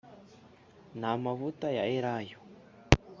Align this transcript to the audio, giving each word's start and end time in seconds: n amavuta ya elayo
n 0.99 1.01
amavuta 1.13 1.67
ya 1.77 1.83
elayo 1.95 2.39